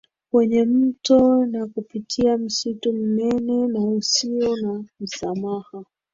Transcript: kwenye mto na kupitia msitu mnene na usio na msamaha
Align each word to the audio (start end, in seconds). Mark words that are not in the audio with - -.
kwenye 0.31 0.63
mto 0.63 1.45
na 1.45 1.67
kupitia 1.67 2.37
msitu 2.37 2.93
mnene 2.93 3.67
na 3.67 3.79
usio 3.79 4.55
na 4.57 4.83
msamaha 4.99 5.83